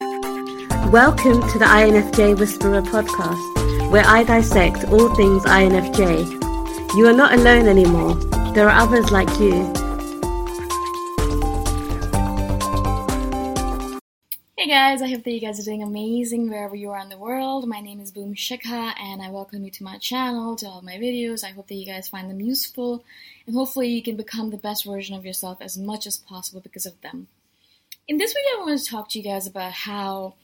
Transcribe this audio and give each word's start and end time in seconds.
Welcome 0.00 1.40
to 1.50 1.58
the 1.58 1.64
INFJ 1.64 2.38
Whisperer 2.38 2.80
podcast, 2.80 3.90
where 3.90 4.04
I 4.06 4.22
dissect 4.22 4.84
all 4.84 5.12
things 5.16 5.42
INFJ. 5.44 6.94
You 6.96 7.08
are 7.08 7.12
not 7.12 7.34
alone 7.34 7.66
anymore. 7.66 8.14
There 8.54 8.70
are 8.70 8.82
others 8.82 9.10
like 9.10 9.28
you. 9.40 9.64
Hey 14.56 14.68
guys, 14.68 15.02
I 15.02 15.08
hope 15.08 15.24
that 15.24 15.32
you 15.32 15.40
guys 15.40 15.58
are 15.58 15.64
doing 15.64 15.82
amazing 15.82 16.50
wherever 16.50 16.76
you 16.76 16.90
are 16.92 17.00
in 17.00 17.08
the 17.08 17.18
world. 17.18 17.66
My 17.66 17.80
name 17.80 18.00
is 18.00 18.12
Boom 18.12 18.34
Shikha 18.34 18.94
and 19.00 19.20
I 19.20 19.30
welcome 19.30 19.64
you 19.64 19.72
to 19.72 19.82
my 19.82 19.98
channel, 19.98 20.54
to 20.56 20.66
all 20.66 20.82
my 20.82 20.98
videos. 20.98 21.42
I 21.42 21.50
hope 21.50 21.66
that 21.66 21.74
you 21.74 21.86
guys 21.86 22.08
find 22.08 22.30
them 22.30 22.40
useful 22.40 23.04
and 23.46 23.56
hopefully 23.56 23.88
you 23.88 24.02
can 24.02 24.16
become 24.16 24.50
the 24.50 24.56
best 24.56 24.84
version 24.84 25.16
of 25.16 25.26
yourself 25.26 25.58
as 25.60 25.76
much 25.76 26.06
as 26.06 26.16
possible 26.16 26.60
because 26.60 26.86
of 26.86 27.00
them. 27.00 27.26
In 28.08 28.18
this 28.18 28.32
video, 28.32 28.62
I 28.62 28.66
want 28.66 28.78
to 28.78 28.88
talk 28.88 29.08
to 29.10 29.18
you 29.18 29.24
guys 29.24 29.48
about 29.48 29.72
how 29.72 30.34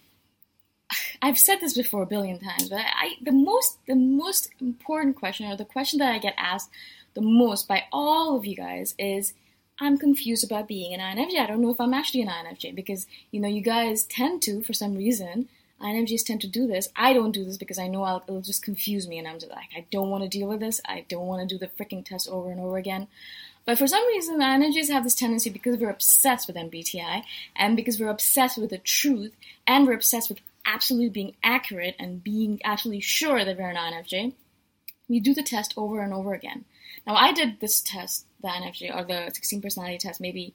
I've 1.22 1.38
said 1.38 1.60
this 1.60 1.74
before 1.74 2.02
a 2.02 2.06
billion 2.06 2.40
times, 2.40 2.68
but 2.68 2.80
I 2.80 3.14
the 3.22 3.30
most 3.30 3.78
the 3.86 3.94
most 3.94 4.50
important 4.60 5.14
question 5.14 5.46
or 5.46 5.56
the 5.56 5.64
question 5.64 6.00
that 6.00 6.12
I 6.12 6.18
get 6.18 6.34
asked 6.36 6.70
the 7.14 7.20
most 7.20 7.68
by 7.68 7.84
all 7.92 8.36
of 8.36 8.44
you 8.44 8.56
guys 8.56 8.96
is 8.98 9.34
I'm 9.78 9.96
confused 9.96 10.44
about 10.44 10.66
being 10.66 10.92
an 10.92 10.98
INFJ. 10.98 11.38
I 11.38 11.46
don't 11.46 11.60
know 11.60 11.70
if 11.70 11.80
I'm 11.80 11.94
actually 11.94 12.22
an 12.22 12.28
INFJ 12.28 12.74
because 12.74 13.06
you 13.30 13.38
know 13.38 13.48
you 13.48 13.60
guys 13.62 14.04
tend 14.04 14.42
to 14.42 14.62
for 14.62 14.72
some 14.72 14.96
reason 14.96 15.48
INFJs 15.80 16.24
tend 16.24 16.40
to 16.40 16.48
do 16.48 16.66
this. 16.66 16.88
I 16.96 17.12
don't 17.12 17.32
do 17.32 17.44
this 17.44 17.58
because 17.58 17.78
I 17.78 17.86
know 17.86 18.02
I'll, 18.02 18.24
it'll 18.26 18.40
just 18.40 18.62
confuse 18.64 19.06
me 19.06 19.18
and 19.18 19.28
I'm 19.28 19.38
just 19.38 19.52
like 19.52 19.70
I 19.76 19.86
don't 19.92 20.10
want 20.10 20.24
to 20.24 20.28
deal 20.28 20.48
with 20.48 20.58
this. 20.58 20.80
I 20.84 21.04
don't 21.08 21.26
want 21.26 21.48
to 21.48 21.54
do 21.54 21.60
the 21.60 21.68
freaking 21.68 22.04
test 22.04 22.28
over 22.28 22.50
and 22.50 22.58
over 22.58 22.76
again. 22.76 23.06
But 23.64 23.78
for 23.78 23.86
some 23.86 24.06
reason, 24.08 24.40
INFJs 24.40 24.90
have 24.90 25.04
this 25.04 25.14
tendency 25.14 25.50
because 25.50 25.76
we're 25.76 25.90
obsessed 25.90 26.46
with 26.46 26.56
MBTI 26.56 27.22
and 27.54 27.76
because 27.76 28.00
we're 28.00 28.08
obsessed 28.08 28.58
with 28.58 28.70
the 28.70 28.78
truth 28.78 29.34
and 29.66 29.86
we're 29.86 29.94
obsessed 29.94 30.28
with 30.28 30.40
absolutely 30.66 31.10
being 31.10 31.34
accurate 31.42 31.94
and 31.98 32.24
being 32.24 32.60
absolutely 32.64 33.00
sure 33.00 33.44
that 33.44 33.56
we're 33.56 33.70
an 33.70 33.76
INFJ, 33.76 34.32
we 35.08 35.20
do 35.20 35.34
the 35.34 35.42
test 35.42 35.74
over 35.76 36.00
and 36.00 36.12
over 36.12 36.34
again. 36.34 36.64
Now, 37.06 37.14
I 37.14 37.32
did 37.32 37.60
this 37.60 37.80
test, 37.80 38.26
the 38.40 38.48
INFJ 38.48 38.94
or 38.94 39.04
the 39.04 39.30
16 39.32 39.60
personality 39.60 39.98
test, 39.98 40.20
maybe 40.20 40.54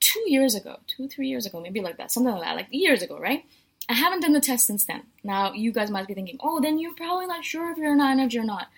two 0.00 0.24
years 0.26 0.54
ago, 0.54 0.78
two, 0.86 1.08
three 1.08 1.28
years 1.28 1.46
ago, 1.46 1.60
maybe 1.60 1.80
like 1.80 1.96
that, 1.98 2.10
something 2.10 2.32
like 2.32 2.42
that, 2.42 2.56
like 2.56 2.68
years 2.70 3.02
ago, 3.02 3.18
right? 3.18 3.44
I 3.88 3.94
haven't 3.94 4.20
done 4.20 4.32
the 4.32 4.40
test 4.40 4.66
since 4.66 4.84
then. 4.84 5.02
Now, 5.22 5.52
you 5.52 5.72
guys 5.72 5.90
might 5.90 6.06
be 6.06 6.14
thinking, 6.14 6.38
oh, 6.40 6.60
then 6.60 6.78
you're 6.78 6.94
probably 6.94 7.26
not 7.26 7.44
sure 7.44 7.70
if 7.70 7.78
you're 7.78 7.92
an 7.92 8.00
INFJ 8.00 8.40
or 8.40 8.44
not. 8.44 8.68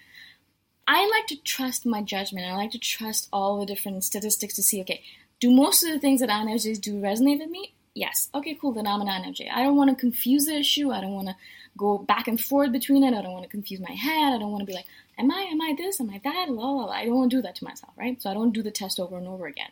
I 0.89 1.09
like 1.09 1.27
to 1.29 1.37
trust 1.43 1.85
my 1.85 2.03
judgment. 2.03 2.47
I 2.47 2.55
like 2.55 2.71
to 2.73 2.79
trust 2.79 3.29
all 3.33 3.59
the 3.59 3.67
different 3.67 4.05
statistics 4.05 4.55
to 4.55 4.63
see, 4.63 4.81
okay, 4.83 5.03
do 5.41 5.51
most 5.51 5.83
of 5.83 5.91
the 5.91 5.99
things 5.99 6.21
that 6.21 6.29
INFJs 6.29 6.81
do 6.81 7.01
resonate 7.01 7.41
with 7.41 7.51
me? 7.51 7.75
Yes. 7.95 8.29
Okay, 8.35 8.57
cool. 8.61 8.73
Then 8.73 8.87
I'm 8.87 9.01
an 9.01 9.09
INFJ. 9.09 9.51
I 9.53 9.63
don't 9.63 9.77
want 9.77 9.91
to 9.91 9.97
confuse 9.97 10.45
the 10.45 10.57
issue. 10.57 10.91
I 10.93 11.01
don't 11.01 11.15
want 11.15 11.29
to 11.29 11.37
go 11.77 11.99
back 11.99 12.29
and 12.29 12.41
forth 12.41 12.73
between 12.73 13.03
it. 13.03 13.15
I 13.15 13.23
don't 13.23 13.33
want 13.33 13.45
to 13.45 13.51
confuse 13.51 13.81
my 13.81 13.93
head. 13.93 14.35
I 14.35 14.39
don't 14.39 14.51
want 14.51 14.61
to 14.61 14.67
be 14.67 14.75
like, 14.75 14.87
am 15.19 15.31
I, 15.31 15.41
am 15.51 15.61
I 15.61 15.75
this, 15.77 16.01
am 16.01 16.11
I 16.11 16.21
that? 16.23 16.47
La, 16.51 16.71
la, 16.71 16.85
la. 16.85 16.93
I 16.93 17.07
don't 17.07 17.17
want 17.17 17.31
to 17.31 17.39
do 17.39 17.43
that 17.43 17.57
to 17.57 17.65
myself, 17.65 17.93
right? 17.97 18.21
So 18.21 18.31
I 18.31 18.35
don't 18.35 18.53
do 18.53 18.63
the 18.63 18.71
test 18.71 19.01
over 19.01 19.17
and 19.17 19.27
over 19.27 19.47
again. 19.47 19.71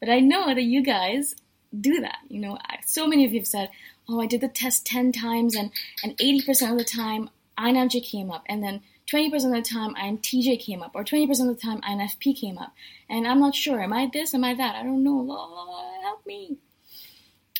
But 0.00 0.08
I 0.08 0.20
know 0.20 0.46
that 0.46 0.62
you 0.62 0.82
guys 0.82 1.34
do 1.78 2.00
that. 2.00 2.18
You 2.28 2.40
know, 2.40 2.58
I, 2.62 2.78
so 2.86 3.06
many 3.06 3.24
of 3.24 3.32
you 3.32 3.40
have 3.40 3.46
said, 3.46 3.70
oh, 4.08 4.20
I 4.20 4.26
did 4.26 4.40
the 4.40 4.48
test 4.48 4.86
10 4.86 5.12
times 5.12 5.54
and, 5.54 5.70
and 6.02 6.16
80% 6.16 6.72
of 6.72 6.78
the 6.78 6.84
time 6.84 7.30
INFJ 7.58 8.02
came 8.04 8.30
up. 8.30 8.44
And 8.48 8.62
then 8.62 8.80
20% 9.10 9.34
of 9.34 9.52
the 9.52 9.62
time 9.62 9.94
INTJ 9.94 10.60
came 10.60 10.82
up. 10.82 10.92
Or 10.94 11.04
20% 11.04 11.30
of 11.30 11.46
the 11.46 11.54
time 11.54 11.80
INFP 11.80 12.38
came 12.38 12.58
up. 12.58 12.72
And 13.08 13.26
I'm 13.26 13.40
not 13.40 13.54
sure. 13.54 13.80
Am 13.80 13.92
I 13.92 14.10
this? 14.12 14.34
Am 14.34 14.44
I 14.44 14.54
that? 14.54 14.76
I 14.76 14.82
don't 14.82 15.02
know. 15.02 15.16
La, 15.16 16.00
help 16.02 16.26
me 16.26 16.58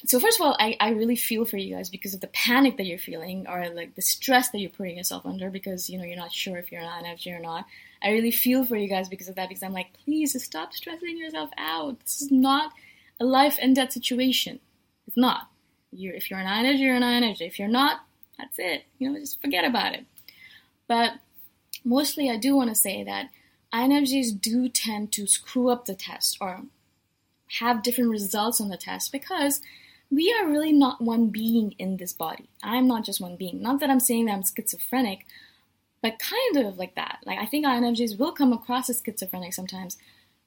so 0.06 0.21
first 0.21 0.39
of 0.39 0.47
all, 0.47 0.56
I, 0.61 0.77
I 0.81 0.91
really 0.91 1.17
feel 1.17 1.45
for 1.45 1.56
you 1.56 1.75
guys 1.75 1.91
because 1.91 2.15
of 2.15 2.21
the 2.21 2.29
panic 2.29 2.77
that 2.77 2.87
you're 2.87 2.99
feeling 2.99 3.47
or 3.49 3.69
like 3.71 3.95
the 3.95 4.03
stress 4.03 4.50
that 4.50 4.59
you're 4.59 4.71
putting 4.71 4.97
yourself 4.97 5.27
under 5.27 5.50
because 5.50 5.91
you 5.91 5.99
know 5.99 6.05
you're 6.05 6.17
not 6.17 6.33
sure 6.33 6.56
if 6.56 6.71
you're 6.71 6.81
an 6.81 7.05
INFJ 7.05 7.37
or 7.37 7.41
not. 7.41 7.67
I 8.03 8.11
really 8.11 8.31
feel 8.31 8.65
for 8.65 8.77
you 8.77 8.89
guys 8.89 9.09
because 9.09 9.29
of 9.29 9.35
that 9.35 9.49
because 9.49 9.62
I'm 9.62 9.73
like, 9.73 9.93
please 10.05 10.41
stop 10.43 10.73
stressing 10.73 11.19
yourself 11.19 11.50
out. 11.59 11.99
This 12.00 12.23
is 12.23 12.31
not 12.31 12.73
a 13.19 13.25
life 13.25 13.59
and 13.61 13.75
death 13.75 13.93
situation. 13.93 14.61
It's 15.09 15.17
not. 15.17 15.49
You're, 15.91 16.15
if 16.15 16.31
you're 16.31 16.39
an 16.39 16.47
INFJ, 16.47 16.79
you're 16.79 16.95
an 16.95 17.03
INFJ. 17.03 17.41
If 17.41 17.59
you're 17.59 17.67
not, 17.67 18.00
that's 18.39 18.59
it. 18.59 18.85
You 18.99 19.11
know, 19.11 19.19
just 19.19 19.41
forget 19.41 19.65
about 19.65 19.95
it. 19.95 20.05
But 20.87 21.15
mostly, 21.88 22.31
I 22.31 22.37
do 22.37 22.55
want 22.55 22.69
to 22.69 22.75
say 22.75 23.02
that 23.02 23.31
INFJs 23.73 24.40
do 24.40 24.69
tend 24.69 25.12
to 25.12 25.26
screw 25.26 25.70
up 25.70 25.87
the 25.87 25.94
test 25.94 26.37
or 26.40 26.62
have 27.61 27.82
different 27.82 28.11
results 28.11 28.61
on 28.61 28.69
the 28.69 28.76
test 28.76 29.11
because 29.11 29.61
we 30.11 30.35
are 30.38 30.49
really 30.49 30.73
not 30.73 31.00
one 31.00 31.29
being 31.29 31.75
in 31.79 31.96
this 31.96 32.12
body. 32.12 32.49
I'm 32.62 32.87
not 32.87 33.05
just 33.05 33.20
one 33.20 33.37
being. 33.37 33.61
Not 33.61 33.81
that 33.81 33.90
I'm 33.90 34.00
saying 34.00 34.26
that 34.26 34.32
I'm 34.32 34.43
schizophrenic, 34.43 35.26
but 36.02 36.19
kind 36.19 36.67
of 36.67 36.79
like 36.79 36.94
that. 36.94 37.19
Like 37.25 37.38
I 37.38 37.46
think 37.46 37.67
INFJs 37.67 38.19
will 38.19 38.32
come 38.32 38.52
across 38.52 38.88
as 38.88 39.02
schizophrenic 39.05 39.55
sometimes 39.55 39.96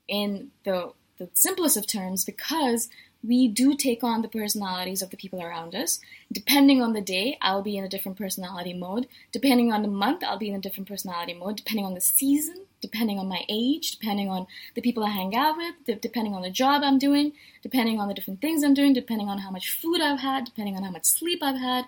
in 0.08 0.52
the 0.64 0.94
the 1.18 1.30
simplest 1.34 1.78
of 1.78 1.86
terms 1.86 2.26
because 2.26 2.90
we 3.24 3.48
do 3.48 3.76
take 3.76 4.04
on 4.04 4.22
the 4.22 4.28
personalities 4.28 5.02
of 5.02 5.10
the 5.10 5.18
people 5.18 5.42
around 5.42 5.76
us. 5.76 6.00
Depending 6.32 6.82
on 6.82 6.94
the 6.94 7.02
day, 7.02 7.38
I'll 7.42 7.62
be 7.62 7.78
in 7.78 7.84
a 7.84 7.90
different 7.90 8.18
personality 8.18 8.74
mode. 8.74 9.08
Depending 9.32 9.72
on 9.72 9.84
the 9.84 9.88
month, 9.88 10.24
I'll 10.24 10.38
be 10.38 10.50
in 10.50 10.56
a 10.56 10.62
different 10.62 10.88
personality 10.88 11.34
mode. 11.34 11.58
Depending 11.58 11.86
on 11.86 11.94
the 11.94 12.02
season, 12.02 12.66
depending 12.82 13.20
on 13.20 13.28
my 13.28 13.46
age, 13.48 13.92
depending 13.92 14.30
on 14.30 14.48
the 14.74 14.82
people 14.82 15.04
I 15.04 15.10
hang 15.10 15.36
out 15.36 15.56
with, 15.58 16.02
depending 16.02 16.34
on 16.34 16.42
the 16.42 16.50
job 16.50 16.82
I'm 16.84 16.98
doing, 16.98 17.34
depending 17.62 18.00
on 18.00 18.08
the 18.08 18.14
different 18.14 18.42
things 18.42 18.64
I'm 18.64 18.74
doing, 18.74 18.94
depending 18.94 19.30
on 19.30 19.40
how 19.40 19.52
much 19.52 19.70
food 19.70 20.02
I've 20.02 20.20
had, 20.20 20.46
depending 20.46 20.76
on 20.76 20.84
how 20.84 20.92
much 20.92 21.06
sleep 21.06 21.44
I've 21.44 21.60
had. 21.60 21.86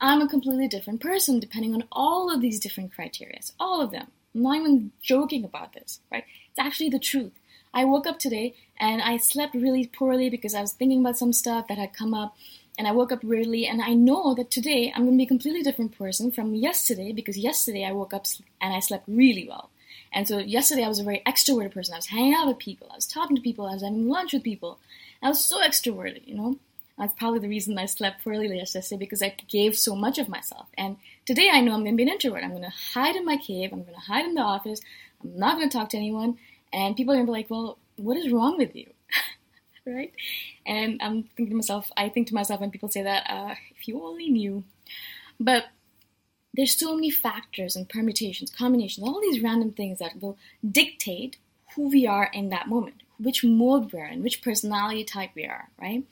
I'm 0.00 0.22
a 0.22 0.28
completely 0.28 0.66
different 0.66 1.02
person 1.02 1.40
depending 1.40 1.74
on 1.74 1.84
all 1.92 2.32
of 2.34 2.40
these 2.40 2.58
different 2.58 2.94
criteria. 2.94 3.40
All 3.58 3.82
of 3.82 3.90
them. 3.90 4.06
I'm 4.34 4.42
not 4.42 4.56
even 4.56 4.92
joking 5.02 5.44
about 5.44 5.74
this, 5.74 6.00
right? 6.10 6.24
It's 6.50 6.58
actually 6.58 6.88
the 6.88 6.98
truth. 6.98 7.32
I 7.72 7.84
woke 7.84 8.06
up 8.06 8.18
today 8.18 8.54
and 8.78 9.00
I 9.00 9.16
slept 9.16 9.54
really 9.54 9.86
poorly 9.86 10.28
because 10.30 10.54
I 10.54 10.60
was 10.60 10.72
thinking 10.72 11.00
about 11.00 11.18
some 11.18 11.32
stuff 11.32 11.68
that 11.68 11.78
had 11.78 11.92
come 11.92 12.14
up 12.14 12.36
and 12.78 12.88
I 12.88 12.92
woke 12.92 13.12
up 13.12 13.22
weirdly 13.22 13.66
and 13.66 13.82
I 13.82 13.94
know 13.94 14.34
that 14.34 14.50
today 14.50 14.92
I'm 14.94 15.04
going 15.04 15.14
to 15.14 15.18
be 15.18 15.24
a 15.24 15.28
completely 15.28 15.62
different 15.62 15.96
person 15.96 16.30
from 16.30 16.54
yesterday 16.54 17.12
because 17.12 17.36
yesterday 17.38 17.84
I 17.84 17.92
woke 17.92 18.14
up 18.14 18.26
and 18.60 18.74
I 18.74 18.80
slept 18.80 19.04
really 19.06 19.46
well. 19.48 19.70
And 20.12 20.26
so 20.26 20.38
yesterday 20.38 20.84
I 20.84 20.88
was 20.88 20.98
a 20.98 21.04
very 21.04 21.22
extroverted 21.26 21.72
person. 21.72 21.94
I 21.94 21.98
was 21.98 22.06
hanging 22.06 22.34
out 22.34 22.48
with 22.48 22.58
people, 22.58 22.88
I 22.90 22.96
was 22.96 23.06
talking 23.06 23.36
to 23.36 23.42
people, 23.42 23.66
I 23.66 23.74
was 23.74 23.82
having 23.82 24.08
lunch 24.08 24.32
with 24.32 24.42
people. 24.42 24.78
I 25.22 25.28
was 25.28 25.44
so 25.44 25.60
extroverted, 25.60 26.26
you 26.26 26.34
know. 26.34 26.56
That's 26.98 27.14
probably 27.14 27.38
the 27.38 27.48
reason 27.48 27.78
I 27.78 27.86
slept 27.86 28.22
poorly 28.22 28.54
yesterday 28.54 28.96
because 28.98 29.22
I 29.22 29.34
gave 29.48 29.76
so 29.76 29.96
much 29.96 30.18
of 30.18 30.28
myself. 30.28 30.66
And 30.76 30.96
today 31.24 31.48
I 31.50 31.60
know 31.60 31.72
I'm 31.72 31.80
going 31.80 31.94
to 31.94 31.96
be 31.96 32.02
an 32.02 32.10
introvert. 32.10 32.44
I'm 32.44 32.50
going 32.50 32.62
to 32.62 32.68
hide 32.68 33.16
in 33.16 33.24
my 33.24 33.38
cave. 33.38 33.70
I'm 33.72 33.82
going 33.84 33.94
to 33.94 34.00
hide 34.00 34.26
in 34.26 34.34
the 34.34 34.42
office. 34.42 34.82
I'm 35.22 35.38
not 35.38 35.56
going 35.56 35.68
to 35.68 35.78
talk 35.78 35.88
to 35.90 35.96
anyone. 35.96 36.38
And 36.72 36.96
people 36.96 37.12
are 37.12 37.16
gonna 37.16 37.26
be 37.26 37.32
like, 37.32 37.50
well, 37.50 37.78
what 37.96 38.16
is 38.16 38.32
wrong 38.32 38.56
with 38.56 38.74
you? 38.74 38.90
right? 39.86 40.12
And 40.66 41.00
I'm 41.02 41.24
thinking 41.24 41.50
to 41.50 41.56
myself, 41.56 41.90
I 41.96 42.08
think 42.08 42.28
to 42.28 42.34
myself 42.34 42.60
when 42.60 42.70
people 42.70 42.88
say 42.88 43.02
that, 43.02 43.28
uh, 43.28 43.54
if 43.76 43.88
you 43.88 44.02
only 44.02 44.28
knew. 44.28 44.64
But 45.38 45.64
there's 46.54 46.78
so 46.78 46.94
many 46.94 47.10
factors 47.10 47.76
and 47.76 47.88
permutations, 47.88 48.50
combinations, 48.50 49.06
all 49.06 49.20
these 49.20 49.42
random 49.42 49.72
things 49.72 49.98
that 49.98 50.20
will 50.20 50.36
dictate 50.68 51.36
who 51.74 51.88
we 51.88 52.06
are 52.06 52.30
in 52.32 52.48
that 52.50 52.68
moment, 52.68 53.02
which 53.18 53.44
mode 53.44 53.92
we're 53.92 54.06
in, 54.06 54.22
which 54.22 54.42
personality 54.42 55.04
type 55.04 55.30
we 55.34 55.44
are, 55.44 55.68
right? 55.80 56.04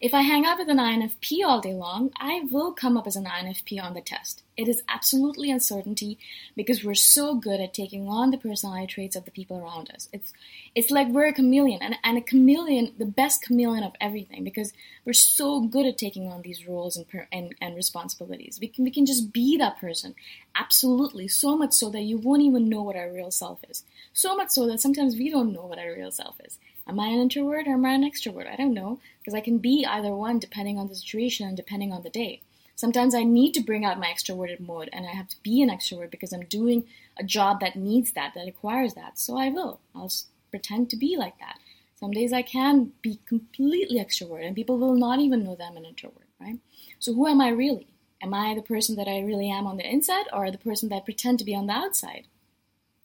If 0.00 0.12
I 0.12 0.22
hang 0.22 0.44
out 0.44 0.58
with 0.58 0.68
an 0.68 0.78
INFP 0.78 1.44
all 1.46 1.60
day 1.60 1.72
long, 1.72 2.10
I 2.16 2.42
will 2.50 2.72
come 2.72 2.96
up 2.96 3.06
as 3.06 3.16
an 3.16 3.24
INFP 3.24 3.82
on 3.82 3.94
the 3.94 4.00
test. 4.00 4.42
It 4.56 4.68
is 4.68 4.82
absolutely 4.88 5.50
uncertainty 5.50 6.16
because 6.54 6.84
we're 6.84 6.94
so 6.94 7.34
good 7.34 7.60
at 7.60 7.74
taking 7.74 8.08
on 8.08 8.30
the 8.30 8.38
personality 8.38 8.86
traits 8.86 9.16
of 9.16 9.24
the 9.24 9.32
people 9.32 9.58
around 9.58 9.90
us. 9.90 10.08
It's 10.12 10.32
it's 10.76 10.92
like 10.92 11.08
we're 11.08 11.26
a 11.26 11.32
chameleon, 11.32 11.80
and, 11.82 11.96
and 12.04 12.18
a 12.18 12.20
chameleon, 12.20 12.92
the 12.96 13.04
best 13.04 13.42
chameleon 13.42 13.82
of 13.82 13.94
everything, 14.00 14.44
because 14.44 14.72
we're 15.04 15.12
so 15.12 15.60
good 15.60 15.86
at 15.86 15.98
taking 15.98 16.28
on 16.28 16.42
these 16.42 16.68
roles 16.68 16.96
and 16.96 17.06
and, 17.32 17.54
and 17.60 17.74
responsibilities. 17.74 18.58
We 18.60 18.68
can 18.68 18.84
we 18.84 18.92
can 18.92 19.06
just 19.06 19.32
be 19.32 19.56
that 19.56 19.80
person, 19.80 20.14
absolutely, 20.54 21.26
so 21.26 21.56
much 21.56 21.72
so 21.72 21.90
that 21.90 22.02
you 22.02 22.18
won't 22.18 22.42
even 22.42 22.68
know 22.68 22.82
what 22.82 22.96
our 22.96 23.10
real 23.10 23.32
self 23.32 23.58
is. 23.68 23.82
So 24.12 24.36
much 24.36 24.50
so 24.50 24.68
that 24.68 24.80
sometimes 24.80 25.16
we 25.16 25.30
don't 25.30 25.52
know 25.52 25.66
what 25.66 25.80
our 25.80 25.92
real 25.92 26.12
self 26.12 26.36
is. 26.44 26.58
Am 26.86 27.00
I 27.00 27.08
an 27.08 27.20
introvert 27.20 27.66
or 27.66 27.72
am 27.72 27.86
I 27.86 27.94
an 27.94 28.08
extrovert? 28.08 28.46
I 28.46 28.56
don't 28.56 28.74
know, 28.74 29.00
because 29.18 29.34
I 29.34 29.40
can 29.40 29.58
be 29.58 29.84
either 29.84 30.14
one 30.14 30.38
depending 30.38 30.78
on 30.78 30.86
the 30.86 30.94
situation 30.94 31.48
and 31.48 31.56
depending 31.56 31.92
on 31.92 32.02
the 32.02 32.10
day. 32.10 32.40
Sometimes 32.76 33.14
I 33.14 33.22
need 33.22 33.52
to 33.54 33.62
bring 33.62 33.84
out 33.84 34.00
my 34.00 34.06
extroverted 34.06 34.60
mode 34.60 34.90
and 34.92 35.06
I 35.06 35.10
have 35.10 35.28
to 35.28 35.42
be 35.42 35.62
an 35.62 35.70
extrovert 35.70 36.10
because 36.10 36.32
I'm 36.32 36.44
doing 36.46 36.84
a 37.18 37.22
job 37.22 37.60
that 37.60 37.76
needs 37.76 38.12
that, 38.12 38.32
that 38.34 38.46
requires 38.46 38.94
that. 38.94 39.18
So 39.18 39.36
I 39.36 39.48
will. 39.48 39.80
I'll 39.94 40.10
pretend 40.50 40.90
to 40.90 40.96
be 40.96 41.16
like 41.16 41.38
that. 41.38 41.58
Some 41.94 42.10
days 42.10 42.32
I 42.32 42.42
can 42.42 42.92
be 43.00 43.20
completely 43.26 43.98
extrovert 43.98 44.44
and 44.44 44.56
people 44.56 44.78
will 44.78 44.96
not 44.96 45.20
even 45.20 45.44
know 45.44 45.54
that 45.54 45.70
I'm 45.70 45.76
an 45.76 45.84
introvert, 45.84 46.26
right? 46.40 46.58
So 46.98 47.14
who 47.14 47.26
am 47.28 47.40
I 47.40 47.48
really? 47.50 47.86
Am 48.20 48.34
I 48.34 48.54
the 48.54 48.62
person 48.62 48.96
that 48.96 49.08
I 49.08 49.20
really 49.20 49.50
am 49.50 49.66
on 49.66 49.76
the 49.76 49.88
inside 49.88 50.26
or 50.32 50.50
the 50.50 50.58
person 50.58 50.88
that 50.88 50.96
I 50.96 51.00
pretend 51.00 51.38
to 51.38 51.44
be 51.44 51.54
on 51.54 51.66
the 51.66 51.72
outside? 51.72 52.26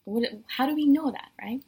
What, 0.04 0.24
how 0.56 0.66
do 0.66 0.74
we 0.74 0.86
know 0.86 1.10
that, 1.10 1.30
right? 1.40 1.62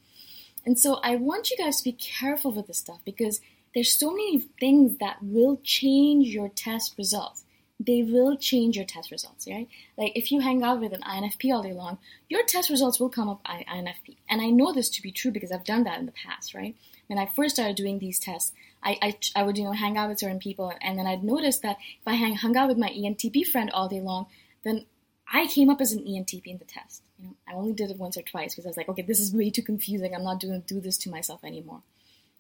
And 0.64 0.78
so 0.78 0.94
I 1.02 1.16
want 1.16 1.50
you 1.50 1.56
guys 1.56 1.78
to 1.78 1.84
be 1.84 1.92
careful 1.92 2.52
with 2.52 2.66
this 2.66 2.78
stuff 2.78 3.00
because 3.04 3.40
there's 3.74 3.96
so 3.96 4.10
many 4.10 4.40
things 4.60 4.98
that 4.98 5.18
will 5.22 5.60
change 5.62 6.28
your 6.28 6.48
test 6.48 6.94
results. 6.98 7.44
They 7.84 8.02
will 8.02 8.36
change 8.36 8.76
your 8.76 8.84
test 8.84 9.10
results, 9.10 9.48
right? 9.48 9.68
Like 9.96 10.12
if 10.14 10.30
you 10.30 10.40
hang 10.40 10.62
out 10.62 10.80
with 10.80 10.92
an 10.92 11.02
INFP 11.02 11.52
all 11.52 11.62
day 11.62 11.72
long, 11.72 11.98
your 12.28 12.44
test 12.44 12.70
results 12.70 13.00
will 13.00 13.08
come 13.08 13.28
up 13.28 13.44
INFP. 13.44 14.16
And 14.28 14.40
I 14.40 14.50
know 14.50 14.72
this 14.72 14.88
to 14.90 15.02
be 15.02 15.10
true 15.10 15.30
because 15.30 15.50
I've 15.50 15.64
done 15.64 15.84
that 15.84 15.98
in 15.98 16.06
the 16.06 16.12
past, 16.12 16.54
right? 16.54 16.76
When 17.08 17.18
I 17.18 17.26
first 17.26 17.56
started 17.56 17.76
doing 17.76 17.98
these 17.98 18.18
tests, 18.18 18.52
I, 18.82 18.98
I, 19.02 19.18
I 19.36 19.42
would, 19.42 19.58
you 19.58 19.64
know, 19.64 19.72
hang 19.72 19.96
out 19.96 20.08
with 20.08 20.20
certain 20.20 20.38
people 20.38 20.72
and 20.80 20.98
then 20.98 21.06
I'd 21.06 21.24
notice 21.24 21.58
that 21.58 21.78
if 21.80 22.06
I 22.06 22.14
hang, 22.14 22.36
hung 22.36 22.56
out 22.56 22.68
with 22.68 22.78
my 22.78 22.88
ENTP 22.88 23.46
friend 23.46 23.70
all 23.70 23.88
day 23.88 24.00
long, 24.00 24.26
then 24.64 24.86
I 25.32 25.46
came 25.46 25.70
up 25.70 25.80
as 25.80 25.92
an 25.92 26.04
ENTP 26.04 26.46
in 26.46 26.58
the 26.58 26.64
test. 26.64 27.02
You 27.18 27.26
know, 27.26 27.36
I 27.48 27.54
only 27.54 27.72
did 27.72 27.90
it 27.90 27.96
once 27.96 28.16
or 28.16 28.22
twice 28.22 28.54
because 28.54 28.66
I 28.66 28.68
was 28.68 28.76
like, 28.76 28.88
okay, 28.88 29.02
this 29.02 29.20
is 29.20 29.34
way 29.34 29.50
too 29.50 29.62
confusing. 29.62 30.14
I'm 30.14 30.24
not 30.24 30.40
doing 30.40 30.62
do 30.66 30.80
this 30.80 30.98
to 30.98 31.10
myself 31.10 31.42
anymore. 31.42 31.82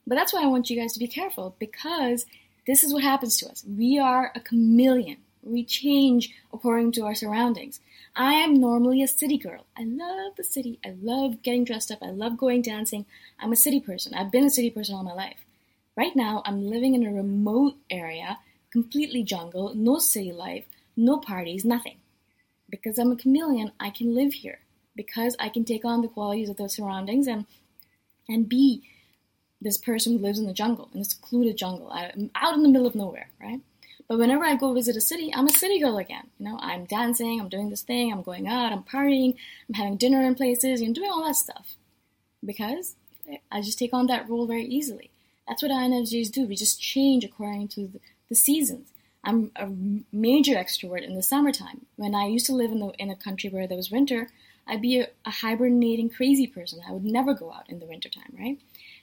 But 0.06 0.16
that's 0.16 0.32
why 0.32 0.42
I 0.42 0.46
want 0.46 0.68
you 0.70 0.78
guys 0.78 0.92
to 0.94 0.98
be 0.98 1.06
careful 1.06 1.56
because 1.58 2.26
this 2.66 2.82
is 2.82 2.92
what 2.92 3.02
happens 3.02 3.36
to 3.38 3.48
us. 3.48 3.64
We 3.66 3.98
are 3.98 4.32
a 4.34 4.40
chameleon. 4.40 5.18
We 5.42 5.64
change 5.64 6.34
according 6.52 6.92
to 6.92 7.04
our 7.04 7.14
surroundings. 7.14 7.80
I 8.14 8.34
am 8.34 8.60
normally 8.60 9.02
a 9.02 9.08
city 9.08 9.38
girl. 9.38 9.66
I 9.76 9.84
love 9.84 10.36
the 10.36 10.44
city. 10.44 10.78
I 10.84 10.94
love 11.00 11.42
getting 11.42 11.64
dressed 11.64 11.90
up. 11.90 11.98
I 12.02 12.10
love 12.10 12.36
going 12.36 12.62
dancing. 12.62 13.06
I'm 13.38 13.52
a 13.52 13.56
city 13.56 13.80
person. 13.80 14.14
I've 14.14 14.30
been 14.30 14.44
a 14.44 14.50
city 14.50 14.70
person 14.70 14.94
all 14.94 15.02
my 15.02 15.14
life. 15.14 15.44
Right 15.96 16.14
now, 16.14 16.42
I'm 16.44 16.70
living 16.70 16.94
in 16.94 17.06
a 17.06 17.12
remote 17.12 17.74
area, 17.90 18.38
completely 18.70 19.22
jungle, 19.22 19.74
no 19.74 19.98
city 19.98 20.32
life, 20.32 20.64
no 20.96 21.18
parties, 21.18 21.64
nothing 21.64 21.96
because 22.72 22.98
I'm 22.98 23.12
a 23.12 23.16
chameleon, 23.16 23.70
I 23.78 23.90
can 23.90 24.16
live 24.16 24.32
here 24.32 24.58
because 24.96 25.36
I 25.38 25.48
can 25.50 25.64
take 25.64 25.84
on 25.84 26.00
the 26.00 26.08
qualities 26.08 26.48
of 26.48 26.56
the 26.56 26.68
surroundings 26.68 27.28
and 27.28 27.46
and 28.28 28.48
be 28.48 28.82
this 29.60 29.76
person 29.76 30.14
who 30.14 30.18
lives 30.18 30.38
in 30.38 30.46
the 30.46 30.52
jungle, 30.52 30.88
in 30.94 31.00
a 31.00 31.04
secluded 31.04 31.56
jungle, 31.56 31.92
out 31.92 32.54
in 32.54 32.62
the 32.62 32.68
middle 32.68 32.86
of 32.86 32.94
nowhere, 32.94 33.28
right? 33.40 33.60
But 34.12 34.18
whenever 34.18 34.44
I 34.44 34.56
go 34.56 34.74
visit 34.74 34.94
a 34.94 35.00
city, 35.00 35.32
I'm 35.34 35.46
a 35.46 35.52
city 35.52 35.78
girl 35.78 35.96
again. 35.96 36.24
You 36.38 36.44
know, 36.44 36.58
I'm 36.60 36.84
dancing, 36.84 37.40
I'm 37.40 37.48
doing 37.48 37.70
this 37.70 37.80
thing, 37.80 38.12
I'm 38.12 38.20
going 38.20 38.46
out, 38.46 38.70
I'm 38.70 38.82
partying, 38.82 39.36
I'm 39.66 39.74
having 39.74 39.96
dinner 39.96 40.20
in 40.20 40.34
places, 40.34 40.82
and 40.82 40.94
doing 40.94 41.10
all 41.10 41.24
that 41.24 41.36
stuff. 41.36 41.76
Because 42.44 42.94
I 43.50 43.62
just 43.62 43.78
take 43.78 43.94
on 43.94 44.08
that 44.08 44.28
role 44.28 44.46
very 44.46 44.66
easily. 44.66 45.10
That's 45.48 45.62
what 45.62 45.72
INFJs 45.72 46.30
do. 46.30 46.44
We 46.44 46.56
just 46.56 46.78
change 46.78 47.24
according 47.24 47.68
to 47.68 47.86
the, 47.86 48.00
the 48.28 48.34
seasons. 48.34 48.90
I'm 49.24 49.50
a 49.56 49.70
major 50.14 50.56
extrovert 50.56 51.06
in 51.06 51.14
the 51.14 51.22
summertime. 51.22 51.86
When 51.96 52.14
I 52.14 52.26
used 52.26 52.44
to 52.46 52.54
live 52.54 52.70
in 52.70 52.80
the 52.80 52.88
in 52.98 53.08
a 53.08 53.16
country 53.16 53.48
where 53.48 53.66
there 53.66 53.78
was 53.78 53.90
winter, 53.90 54.28
I'd 54.66 54.82
be 54.82 55.00
a, 55.00 55.06
a 55.24 55.30
hibernating 55.30 56.10
crazy 56.10 56.46
person. 56.46 56.82
I 56.86 56.92
would 56.92 57.06
never 57.06 57.32
go 57.32 57.50
out 57.50 57.70
in 57.70 57.78
the 57.78 57.86
wintertime, 57.86 58.34
right? 58.38 58.58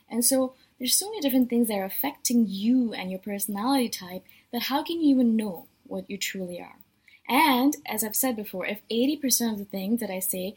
And 0.07 0.23
so 0.23 0.53
there's 0.79 0.95
so 0.95 1.09
many 1.09 1.19
different 1.19 1.49
things 1.49 1.67
that 1.67 1.77
are 1.77 1.85
affecting 1.85 2.45
you 2.47 2.93
and 2.93 3.11
your 3.11 3.19
personality 3.19 3.89
type 3.89 4.23
that 4.51 4.63
how 4.63 4.81
can 4.81 5.01
you 5.01 5.09
even 5.09 5.35
know 5.35 5.67
what 5.85 6.09
you 6.09 6.17
truly 6.17 6.59
are? 6.59 6.77
And 7.27 7.75
as 7.85 8.03
I've 8.03 8.15
said 8.15 8.35
before, 8.35 8.65
if 8.65 8.79
80% 8.89 9.53
of 9.53 9.59
the 9.59 9.65
things 9.65 9.99
that 9.99 10.09
I 10.09 10.19
say 10.19 10.55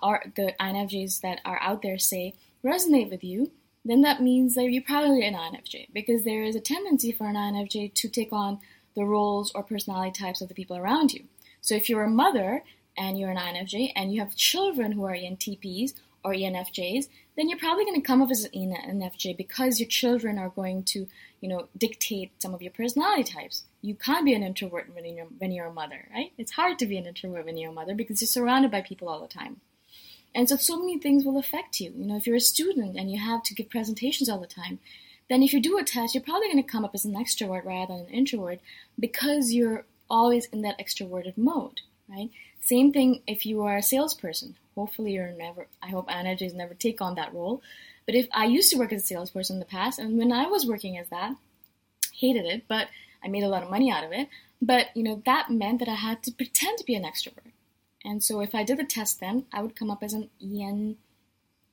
are 0.00 0.24
the 0.36 0.54
INFJs 0.58 1.20
that 1.20 1.40
are 1.44 1.60
out 1.60 1.82
there 1.82 1.98
say 1.98 2.34
resonate 2.64 3.10
with 3.10 3.22
you, 3.22 3.50
then 3.84 4.00
that 4.02 4.22
means 4.22 4.54
that 4.54 4.70
you're 4.70 4.82
probably 4.82 5.26
an 5.26 5.34
INFJ 5.34 5.88
because 5.92 6.24
there 6.24 6.42
is 6.42 6.56
a 6.56 6.60
tendency 6.60 7.12
for 7.12 7.26
an 7.26 7.34
INFJ 7.34 7.92
to 7.92 8.08
take 8.08 8.32
on 8.32 8.60
the 8.94 9.04
roles 9.04 9.52
or 9.54 9.62
personality 9.62 10.12
types 10.12 10.40
of 10.40 10.48
the 10.48 10.54
people 10.54 10.76
around 10.76 11.12
you. 11.12 11.24
So 11.60 11.74
if 11.74 11.90
you're 11.90 12.04
a 12.04 12.10
mother 12.10 12.62
and 12.96 13.18
you're 13.18 13.30
an 13.30 13.36
INFJ 13.36 13.92
and 13.94 14.12
you 14.12 14.20
have 14.20 14.36
children 14.36 14.92
who 14.92 15.04
are 15.04 15.14
ENTPs 15.14 15.94
or 16.24 16.32
ENFJs, 16.32 17.08
then 17.36 17.48
you're 17.48 17.58
probably 17.58 17.84
going 17.84 18.00
to 18.00 18.06
come 18.06 18.22
off 18.22 18.30
as 18.30 18.44
an 18.44 18.50
ENFJ 18.52 19.36
because 19.36 19.78
your 19.78 19.88
children 19.88 20.38
are 20.38 20.48
going 20.48 20.82
to, 20.84 21.06
you 21.40 21.48
know, 21.48 21.68
dictate 21.76 22.30
some 22.40 22.54
of 22.54 22.62
your 22.62 22.72
personality 22.72 23.24
types. 23.24 23.64
You 23.82 23.94
can't 23.94 24.24
be 24.24 24.32
an 24.32 24.42
introvert 24.42 24.88
when 24.94 25.04
you're, 25.04 25.26
when 25.38 25.52
you're 25.52 25.66
a 25.66 25.72
mother, 25.72 26.08
right? 26.12 26.32
It's 26.38 26.52
hard 26.52 26.78
to 26.78 26.86
be 26.86 26.96
an 26.96 27.06
introvert 27.06 27.44
when 27.44 27.58
you're 27.58 27.70
a 27.70 27.74
mother 27.74 27.94
because 27.94 28.20
you're 28.20 28.28
surrounded 28.28 28.70
by 28.70 28.80
people 28.80 29.08
all 29.08 29.20
the 29.20 29.28
time. 29.28 29.60
And 30.34 30.48
so, 30.48 30.56
so 30.56 30.78
many 30.78 30.98
things 30.98 31.24
will 31.24 31.38
affect 31.38 31.80
you. 31.80 31.92
You 31.96 32.06
know, 32.06 32.16
if 32.16 32.26
you're 32.26 32.36
a 32.36 32.40
student 32.40 32.96
and 32.96 33.10
you 33.10 33.20
have 33.20 33.42
to 33.44 33.54
give 33.54 33.70
presentations 33.70 34.28
all 34.28 34.40
the 34.40 34.46
time, 34.46 34.80
then 35.28 35.42
if 35.42 35.52
you 35.52 35.60
do 35.60 35.78
a 35.78 35.84
test, 35.84 36.14
you're 36.14 36.22
probably 36.22 36.48
going 36.48 36.62
to 36.62 36.68
come 36.68 36.84
up 36.84 36.94
as 36.94 37.04
an 37.04 37.14
extrovert 37.14 37.64
rather 37.64 37.94
than 37.94 38.06
an 38.06 38.12
introvert 38.12 38.60
because 38.98 39.52
you're 39.52 39.84
always 40.10 40.46
in 40.46 40.62
that 40.62 40.78
extroverted 40.78 41.36
mode, 41.36 41.80
right? 42.08 42.30
Same 42.60 42.92
thing 42.92 43.22
if 43.26 43.46
you 43.46 43.62
are 43.62 43.76
a 43.76 43.82
salesperson. 43.82 44.56
Hopefully, 44.74 45.12
you're 45.12 45.32
never, 45.32 45.66
I 45.82 45.88
hope 45.88 46.08
INFJs 46.08 46.54
never 46.54 46.74
take 46.74 47.00
on 47.00 47.14
that 47.14 47.32
role. 47.32 47.62
But 48.06 48.14
if 48.14 48.26
I 48.32 48.44
used 48.44 48.70
to 48.72 48.78
work 48.78 48.92
as 48.92 49.02
a 49.02 49.06
salesperson 49.06 49.56
in 49.56 49.60
the 49.60 49.66
past, 49.66 49.98
and 49.98 50.18
when 50.18 50.32
I 50.32 50.46
was 50.46 50.66
working 50.66 50.98
as 50.98 51.08
that, 51.08 51.36
hated 52.12 52.44
it, 52.44 52.64
but 52.68 52.88
I 53.22 53.28
made 53.28 53.42
a 53.42 53.48
lot 53.48 53.62
of 53.62 53.70
money 53.70 53.90
out 53.90 54.04
of 54.04 54.12
it. 54.12 54.28
But, 54.60 54.88
you 54.94 55.02
know, 55.02 55.22
that 55.26 55.50
meant 55.50 55.78
that 55.80 55.88
I 55.88 55.94
had 55.94 56.22
to 56.24 56.32
pretend 56.32 56.78
to 56.78 56.84
be 56.84 56.94
an 56.94 57.04
extrovert. 57.04 57.52
And 58.04 58.22
so 58.22 58.40
if 58.40 58.54
I 58.54 58.64
did 58.64 58.78
the 58.78 58.84
test 58.84 59.20
then, 59.20 59.46
I 59.52 59.62
would 59.62 59.76
come 59.76 59.90
up 59.90 60.02
as 60.02 60.12
an 60.12 60.28
EN, 60.42 60.96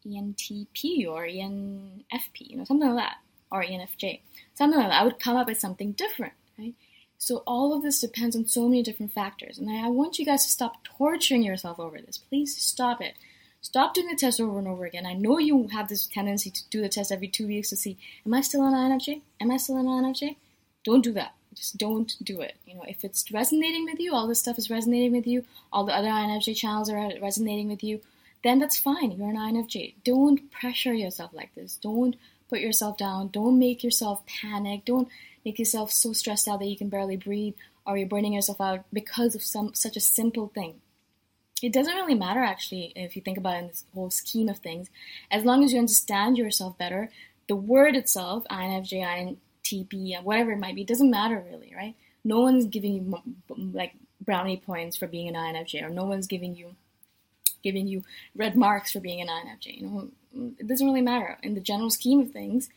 ENTP 0.05 1.07
or 1.07 1.25
ENFP, 1.25 2.39
you 2.39 2.57
know, 2.57 2.63
something 2.63 2.89
like 2.89 3.05
that, 3.05 3.17
or 3.51 3.63
ENFJ. 3.63 4.21
Something 4.55 4.79
like 4.79 4.89
that. 4.89 5.01
I 5.01 5.03
would 5.03 5.19
come 5.19 5.35
up 5.35 5.49
as 5.49 5.59
something 5.59 5.91
different, 5.91 6.33
right? 6.57 6.73
So 7.21 7.43
all 7.45 7.71
of 7.71 7.83
this 7.83 7.99
depends 7.99 8.35
on 8.35 8.47
so 8.47 8.67
many 8.67 8.81
different 8.81 9.13
factors. 9.13 9.59
And 9.59 9.69
I 9.69 9.89
want 9.89 10.17
you 10.17 10.25
guys 10.25 10.43
to 10.43 10.51
stop 10.51 10.83
torturing 10.83 11.43
yourself 11.43 11.79
over 11.79 11.99
this. 12.01 12.17
Please 12.17 12.57
stop 12.57 12.99
it. 12.99 13.13
Stop 13.61 13.93
doing 13.93 14.07
the 14.07 14.15
test 14.15 14.41
over 14.41 14.57
and 14.57 14.67
over 14.67 14.85
again. 14.85 15.05
I 15.05 15.13
know 15.13 15.37
you 15.37 15.67
have 15.67 15.87
this 15.87 16.07
tendency 16.07 16.49
to 16.49 16.69
do 16.71 16.81
the 16.81 16.89
test 16.89 17.11
every 17.11 17.27
two 17.27 17.45
weeks 17.45 17.69
to 17.69 17.75
see, 17.75 17.95
am 18.25 18.33
I 18.33 18.41
still 18.41 18.65
an 18.65 18.73
INFJ? 18.73 19.21
Am 19.39 19.51
I 19.51 19.57
still 19.57 19.77
an 19.77 19.85
INFJ? 19.85 20.37
Don't 20.83 21.03
do 21.03 21.13
that. 21.13 21.35
Just 21.53 21.77
don't 21.77 22.11
do 22.23 22.41
it. 22.41 22.55
You 22.65 22.73
know, 22.73 22.85
if 22.87 23.05
it's 23.05 23.31
resonating 23.31 23.85
with 23.85 23.99
you, 23.99 24.15
all 24.15 24.25
this 24.25 24.39
stuff 24.39 24.57
is 24.57 24.71
resonating 24.71 25.11
with 25.11 25.27
you, 25.27 25.45
all 25.71 25.85
the 25.85 25.95
other 25.95 26.07
INFJ 26.07 26.55
channels 26.55 26.89
are 26.89 27.11
resonating 27.21 27.69
with 27.69 27.83
you, 27.83 28.01
then 28.43 28.57
that's 28.57 28.79
fine. 28.79 29.11
You're 29.11 29.29
an 29.29 29.35
INFJ. 29.35 29.93
Don't 30.03 30.49
pressure 30.49 30.95
yourself 30.95 31.29
like 31.35 31.53
this. 31.53 31.75
Don't 31.75 32.15
put 32.49 32.61
yourself 32.61 32.97
down. 32.97 33.27
Don't 33.27 33.59
make 33.59 33.83
yourself 33.83 34.25
panic. 34.25 34.85
Don't 34.85 35.07
make 35.45 35.59
yourself 35.59 35.91
so 35.91 36.13
stressed 36.13 36.47
out 36.47 36.59
that 36.59 36.67
you 36.67 36.77
can 36.77 36.89
barely 36.89 37.17
breathe 37.17 37.55
or 37.85 37.97
you're 37.97 38.07
burning 38.07 38.33
yourself 38.33 38.61
out 38.61 38.85
because 38.93 39.35
of 39.35 39.43
some 39.43 39.73
such 39.73 39.97
a 39.97 40.01
simple 40.01 40.47
thing. 40.53 40.81
It 41.61 41.73
doesn't 41.73 41.95
really 41.95 42.15
matter 42.15 42.39
actually 42.39 42.91
if 42.95 43.15
you 43.15 43.21
think 43.21 43.37
about 43.37 43.55
it 43.55 43.59
in 43.59 43.67
this 43.67 43.83
whole 43.93 44.09
scheme 44.09 44.49
of 44.49 44.59
things. 44.59 44.89
As 45.29 45.45
long 45.45 45.63
as 45.63 45.73
you 45.73 45.79
understand 45.79 46.37
yourself 46.37 46.77
better, 46.77 47.09
the 47.47 47.55
word 47.55 47.95
itself, 47.95 48.43
INFJ, 48.49 49.37
INTP, 49.63 50.23
whatever 50.23 50.51
it 50.51 50.59
might 50.59 50.75
be, 50.75 50.83
doesn't 50.83 51.11
matter 51.11 51.43
really, 51.49 51.73
right? 51.75 51.95
No 52.23 52.41
one's 52.41 52.65
giving 52.65 52.93
you 52.93 53.21
like 53.73 53.93
brownie 54.19 54.57
points 54.57 54.95
for 54.95 55.07
being 55.07 55.27
an 55.27 55.35
INFJ, 55.35 55.83
or 55.83 55.89
no 55.89 56.05
one's 56.05 56.27
giving 56.27 56.55
you 56.55 56.75
giving 57.63 57.87
you 57.87 58.03
red 58.35 58.55
marks 58.55 58.91
for 58.91 58.99
being 58.99 59.21
an 59.21 59.27
INFJ. 59.27 59.81
You 59.81 59.87
know, 59.87 60.53
it 60.59 60.67
doesn't 60.67 60.85
really 60.85 61.01
matter 61.01 61.37
in 61.43 61.53
the 61.53 61.61
general 61.61 61.89
scheme 61.89 62.19
of 62.19 62.31
things. 62.31 62.69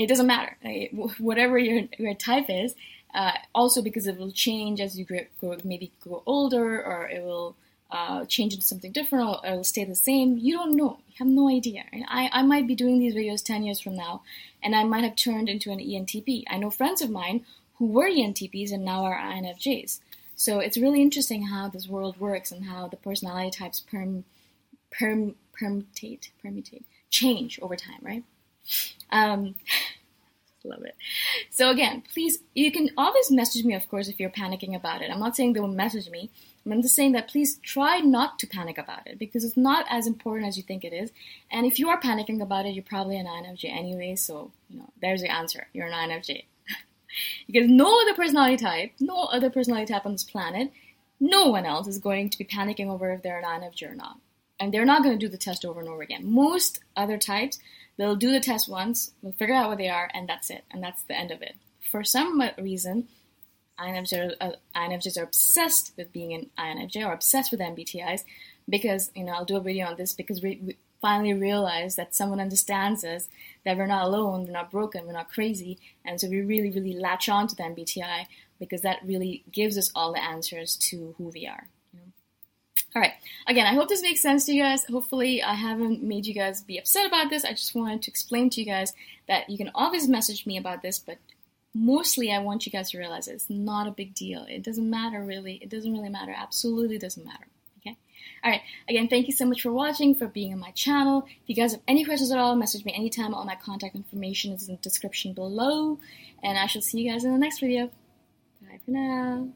It 0.00 0.08
doesn't 0.08 0.26
matter. 0.26 0.56
Right? 0.64 0.90
Whatever 1.18 1.58
your 1.58 1.82
your 1.98 2.14
type 2.14 2.46
is, 2.48 2.74
uh, 3.14 3.32
also 3.54 3.82
because 3.82 4.06
it 4.06 4.16
will 4.18 4.32
change 4.32 4.80
as 4.80 4.98
you 4.98 5.04
grow, 5.04 5.56
maybe 5.62 5.92
grow 6.00 6.22
older, 6.24 6.82
or 6.82 7.08
it 7.08 7.22
will 7.22 7.54
uh, 7.90 8.24
change 8.24 8.54
into 8.54 8.64
something 8.64 8.92
different 8.92 9.28
or, 9.28 9.46
it'll 9.46 9.64
stay 9.64 9.84
the 9.84 9.94
same. 9.94 10.38
You 10.38 10.54
don't 10.56 10.76
know. 10.76 11.00
You 11.08 11.14
have 11.18 11.28
no 11.28 11.48
idea. 11.48 11.84
I, 12.08 12.30
I 12.32 12.42
might 12.42 12.66
be 12.66 12.74
doing 12.74 12.98
these 12.98 13.14
videos 13.14 13.44
10 13.44 13.64
years 13.64 13.80
from 13.80 13.96
now 13.96 14.22
and 14.62 14.74
I 14.74 14.84
might 14.84 15.04
have 15.04 15.16
turned 15.16 15.48
into 15.48 15.70
an 15.70 15.80
ENTP. 15.80 16.44
I 16.48 16.56
know 16.56 16.70
friends 16.70 17.02
of 17.02 17.10
mine 17.10 17.44
who 17.76 17.86
were 17.86 18.08
ENTPs 18.08 18.72
and 18.72 18.84
now 18.84 19.04
are 19.04 19.18
INFJs. 19.18 20.00
So 20.36 20.60
it's 20.60 20.78
really 20.78 21.02
interesting 21.02 21.48
how 21.48 21.68
this 21.68 21.88
world 21.88 22.18
works 22.18 22.52
and 22.52 22.64
how 22.64 22.88
the 22.88 22.96
personality 22.96 23.50
types 23.50 23.80
perm, 23.80 24.24
perm, 24.90 25.34
permutate, 25.60 26.30
permutate, 26.42 26.84
change 27.10 27.58
over 27.60 27.76
time, 27.76 27.98
right? 28.02 28.24
Um, 29.10 29.54
love 30.64 30.84
it. 30.84 30.94
So 31.50 31.70
again, 31.70 32.02
please, 32.12 32.40
you 32.54 32.70
can 32.70 32.90
always 32.96 33.30
message 33.30 33.64
me, 33.64 33.74
of 33.74 33.88
course, 33.88 34.08
if 34.08 34.20
you're 34.20 34.30
panicking 34.30 34.74
about 34.74 35.02
it. 35.02 35.10
I'm 35.10 35.20
not 35.20 35.36
saying 35.36 35.54
don't 35.54 35.76
message 35.76 36.10
me. 36.10 36.30
I'm 36.66 36.82
just 36.82 36.94
saying 36.94 37.12
that 37.12 37.28
please 37.28 37.56
try 37.58 37.98
not 38.00 38.38
to 38.40 38.46
panic 38.46 38.78
about 38.78 39.06
it 39.06 39.18
because 39.18 39.44
it's 39.44 39.56
not 39.56 39.86
as 39.88 40.06
important 40.06 40.48
as 40.48 40.56
you 40.56 40.62
think 40.62 40.84
it 40.84 40.92
is. 40.92 41.10
And 41.50 41.66
if 41.66 41.78
you 41.78 41.88
are 41.88 42.00
panicking 42.00 42.42
about 42.42 42.66
it, 42.66 42.74
you're 42.74 42.84
probably 42.84 43.18
an 43.18 43.26
INFJ 43.26 43.70
anyway. 43.70 44.16
So 44.16 44.52
you 44.68 44.78
know, 44.78 44.90
there's 45.00 45.22
the 45.22 45.32
answer. 45.32 45.66
You're 45.72 45.86
an 45.86 46.10
INFJ 46.10 46.44
because 47.46 47.68
no 47.68 48.00
other 48.02 48.14
personality 48.14 48.56
type, 48.58 48.92
no 49.00 49.24
other 49.24 49.50
personality 49.50 49.92
type 49.92 50.04
on 50.04 50.12
this 50.12 50.24
planet, 50.24 50.70
no 51.18 51.46
one 51.46 51.66
else 51.66 51.86
is 51.86 51.98
going 51.98 52.30
to 52.30 52.38
be 52.38 52.44
panicking 52.44 52.88
over 52.88 53.10
if 53.10 53.22
they're 53.22 53.38
an 53.38 53.44
INFJ 53.44 53.90
or 53.90 53.94
not. 53.94 54.18
And 54.58 54.72
they're 54.72 54.84
not 54.84 55.02
going 55.02 55.18
to 55.18 55.26
do 55.26 55.30
the 55.30 55.38
test 55.38 55.64
over 55.64 55.80
and 55.80 55.88
over 55.88 56.02
again. 56.02 56.30
Most 56.30 56.80
other 56.94 57.16
types, 57.16 57.58
they'll 57.96 58.16
do 58.16 58.32
the 58.32 58.40
test 58.40 58.68
once, 58.68 59.12
they'll 59.22 59.32
figure 59.32 59.54
out 59.54 59.68
what 59.68 59.78
they 59.78 59.88
are, 59.88 60.10
and 60.14 60.28
that's 60.28 60.50
it. 60.50 60.64
And 60.70 60.82
that's 60.82 61.02
the 61.02 61.16
end 61.16 61.30
of 61.30 61.42
it. 61.42 61.56
For 61.90 62.04
some 62.04 62.42
reason, 62.58 63.08
INFJs 63.78 64.36
are, 64.40 64.46
uh, 64.48 64.52
INFJs 64.76 65.18
are 65.18 65.24
obsessed 65.24 65.92
with 65.96 66.12
being 66.12 66.32
an 66.32 66.50
INFJ 66.58 67.06
or 67.06 67.12
obsessed 67.12 67.50
with 67.50 67.60
MBTIs 67.60 68.24
because, 68.68 69.10
you 69.14 69.24
know, 69.24 69.32
I'll 69.32 69.44
do 69.44 69.56
a 69.56 69.60
video 69.60 69.86
on 69.86 69.96
this 69.96 70.12
because 70.12 70.42
we, 70.42 70.60
we 70.62 70.76
finally 71.00 71.32
realize 71.32 71.96
that 71.96 72.14
someone 72.14 72.40
understands 72.40 73.04
us, 73.04 73.28
that 73.64 73.76
we're 73.76 73.86
not 73.86 74.04
alone, 74.04 74.44
we're 74.44 74.52
not 74.52 74.70
broken, 74.70 75.06
we're 75.06 75.12
not 75.12 75.32
crazy. 75.32 75.78
And 76.04 76.20
so 76.20 76.28
we 76.28 76.42
really, 76.42 76.70
really 76.70 76.92
latch 76.92 77.28
on 77.28 77.48
to 77.48 77.56
the 77.56 77.62
MBTI 77.62 78.26
because 78.58 78.82
that 78.82 78.98
really 79.04 79.44
gives 79.50 79.78
us 79.78 79.90
all 79.94 80.12
the 80.12 80.22
answers 80.22 80.76
to 80.76 81.14
who 81.16 81.28
we 81.34 81.46
are. 81.46 81.68
All 82.94 83.02
right. 83.02 83.12
Again, 83.46 83.66
I 83.66 83.74
hope 83.74 83.88
this 83.88 84.02
makes 84.02 84.20
sense 84.20 84.46
to 84.46 84.52
you 84.52 84.62
guys. 84.62 84.84
Hopefully, 84.84 85.42
I 85.42 85.54
haven't 85.54 86.02
made 86.02 86.26
you 86.26 86.34
guys 86.34 86.62
be 86.62 86.78
upset 86.78 87.06
about 87.06 87.30
this. 87.30 87.44
I 87.44 87.50
just 87.50 87.74
wanted 87.74 88.02
to 88.02 88.10
explain 88.10 88.50
to 88.50 88.60
you 88.60 88.66
guys 88.66 88.92
that 89.28 89.48
you 89.48 89.56
can 89.56 89.70
always 89.74 90.08
message 90.08 90.44
me 90.44 90.56
about 90.56 90.82
this, 90.82 90.98
but 90.98 91.18
mostly 91.72 92.32
I 92.32 92.40
want 92.40 92.66
you 92.66 92.72
guys 92.72 92.90
to 92.90 92.98
realize 92.98 93.28
it's 93.28 93.48
not 93.48 93.86
a 93.86 93.92
big 93.92 94.14
deal. 94.14 94.44
It 94.48 94.62
doesn't 94.62 94.88
matter 94.88 95.22
really. 95.24 95.54
It 95.62 95.68
doesn't 95.68 95.92
really 95.92 96.08
matter. 96.08 96.34
Absolutely 96.36 96.98
doesn't 96.98 97.24
matter. 97.24 97.46
Okay? 97.78 97.96
Alright, 98.44 98.62
again, 98.88 99.06
thank 99.06 99.28
you 99.28 99.32
so 99.32 99.46
much 99.46 99.62
for 99.62 99.70
watching, 99.70 100.14
for 100.14 100.26
being 100.26 100.52
on 100.52 100.58
my 100.58 100.72
channel. 100.72 101.24
If 101.28 101.48
you 101.48 101.54
guys 101.54 101.72
have 101.72 101.82
any 101.86 102.04
questions 102.04 102.32
at 102.32 102.38
all, 102.38 102.56
message 102.56 102.84
me 102.84 102.92
anytime. 102.92 103.34
All 103.34 103.44
my 103.44 103.54
contact 103.54 103.94
information 103.94 104.52
is 104.52 104.68
in 104.68 104.74
the 104.74 104.80
description 104.80 105.32
below. 105.32 105.98
And 106.42 106.58
I 106.58 106.66
shall 106.66 106.82
see 106.82 107.02
you 107.02 107.12
guys 107.12 107.24
in 107.24 107.32
the 107.32 107.38
next 107.38 107.60
video. 107.60 107.90
Bye 108.62 108.80
for 108.84 108.90
now. 108.90 109.48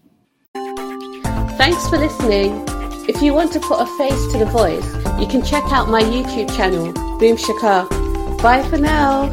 Thanks 1.57 1.89
for 1.89 1.99
listening. 1.99 2.94
If 3.15 3.23
you 3.23 3.33
want 3.33 3.53
to 3.53 3.61
put 3.61 3.81
a 3.81 3.87
face 3.97 4.33
to 4.33 4.39
the 4.39 4.45
voice, 4.45 4.85
you 5.21 5.29
can 5.29 5.41
check 5.41 5.63
out 5.73 5.89
my 5.89 6.03
YouTube 6.03 6.55
channel, 6.57 6.93
Boom 7.19 7.37
Shikha. 7.37 7.89
Bye 8.43 8.63
for 8.69 8.77
now. 8.77 9.31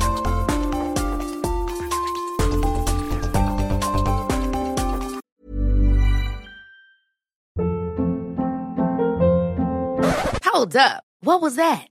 Hold 10.46 10.76
up. 10.76 11.04
What 11.22 11.42
was 11.42 11.56
that? 11.56 11.91